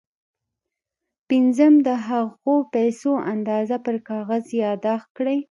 پنځم 1.29 1.73
د 1.87 1.89
هغو 2.07 2.55
پيسو 2.73 3.11
اندازه 3.33 3.77
پر 3.85 3.95
کاغذ 4.09 4.45
ياداښت 4.65 5.07
کړئ. 5.17 5.37